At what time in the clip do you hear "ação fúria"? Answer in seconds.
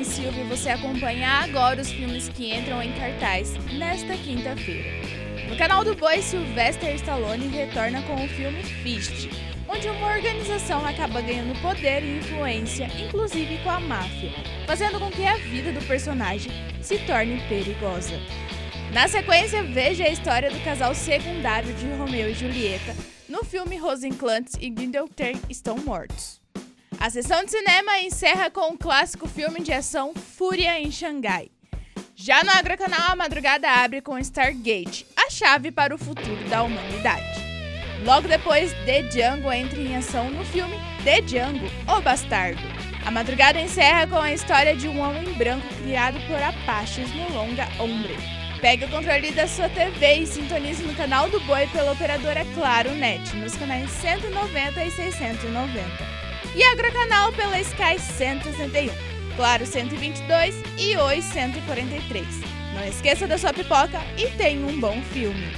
29.72-30.78